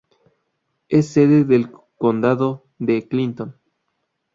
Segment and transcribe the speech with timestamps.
[0.89, 3.59] Es sede del condado de Clinton.